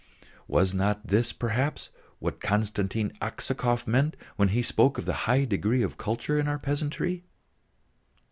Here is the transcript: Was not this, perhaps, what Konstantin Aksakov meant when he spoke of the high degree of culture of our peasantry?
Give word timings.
Was 0.47 0.73
not 0.73 1.05
this, 1.09 1.31
perhaps, 1.31 1.89
what 2.17 2.41
Konstantin 2.41 3.11
Aksakov 3.21 3.85
meant 3.85 4.17
when 4.35 4.47
he 4.47 4.63
spoke 4.63 4.97
of 4.97 5.05
the 5.05 5.13
high 5.29 5.45
degree 5.45 5.83
of 5.83 5.95
culture 5.99 6.39
of 6.39 6.47
our 6.47 6.57
peasantry? 6.57 7.23